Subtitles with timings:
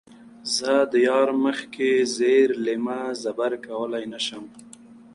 [0.55, 4.45] زۀ د يار مخکښې زېر لېمۀ زبَر کؤلے نۀ شم